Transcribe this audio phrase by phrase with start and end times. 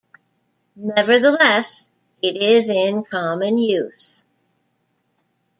[0.77, 1.87] Nevertheless,
[2.23, 4.25] it is in common use.